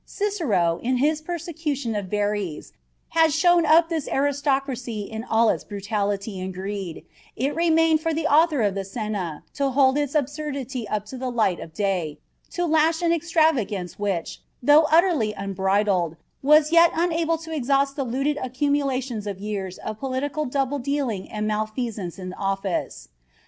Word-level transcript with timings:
Cicero, 0.03 0.79
in 0.81 0.97
his 0.97 1.21
prosecution 1.21 1.93
of 1.93 2.07
Verres, 2.07 2.73
had 3.09 3.31
shown 3.31 3.67
up 3.67 3.87
this 3.87 4.07
aristocracy 4.09 5.01
in 5.01 5.23
all 5.23 5.49
its 5.49 5.63
brutality 5.63 6.39
and 6.39 6.51
greed, 6.51 7.05
it 7.35 7.53
remained 7.55 8.01
for 8.01 8.11
the 8.11 8.25
author 8.25 8.63
of 8.63 8.73
the 8.73 8.83
Cena 8.83 9.43
to 9.53 9.69
hold 9.69 9.99
its 9.99 10.15
absurdity 10.15 10.87
up 10.87 11.05
to 11.05 11.19
the 11.19 11.29
light 11.29 11.59
of 11.59 11.71
day, 11.75 12.17
to 12.49 12.65
lash 12.65 13.03
an 13.03 13.13
extravagance 13.13 13.99
which, 13.99 14.41
though 14.63 14.87
utterly 14.91 15.33
unbridled, 15.33 16.15
was 16.41 16.71
yet 16.71 16.89
unable 16.95 17.37
to 17.37 17.53
exhaust 17.53 17.95
the 17.95 18.03
looted 18.03 18.37
accumulations 18.41 19.27
of 19.27 19.37
years 19.39 19.77
of 19.77 19.99
political 19.99 20.45
double 20.45 20.79
dealing 20.79 21.29
and 21.31 21.45
malfeasance 21.45 22.17
in 22.17 22.33
office. 22.33 23.09